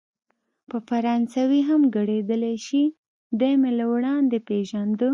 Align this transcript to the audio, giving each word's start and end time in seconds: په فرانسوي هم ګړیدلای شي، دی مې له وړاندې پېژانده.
په 0.69 0.77
فرانسوي 0.87 1.61
هم 1.69 1.81
ګړیدلای 1.95 2.55
شي، 2.67 2.83
دی 3.39 3.53
مې 3.61 3.71
له 3.79 3.85
وړاندې 3.93 4.37
پېژانده. 4.47 5.09